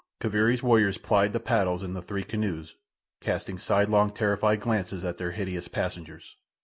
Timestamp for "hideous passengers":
5.33-6.37